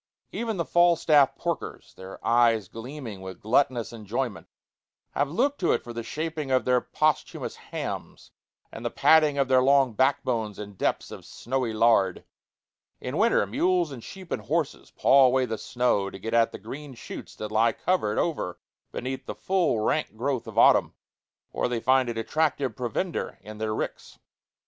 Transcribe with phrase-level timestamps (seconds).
[0.31, 4.47] Even the Falstaff porkers, their eyes gleaming with gluttonous enjoyment,
[5.11, 8.31] have looked to it for the shaping of their posthumous hams
[8.71, 12.23] and the padding of their long backbones in depths of snowy lard.
[12.99, 16.57] In winter mules and sheep and horses paw away the snow to get at the
[16.57, 18.59] green shoots that lie covered over
[18.91, 20.95] beneath the full, rank growth of autumn,
[21.51, 24.17] or they find it attractive provender in their ricks.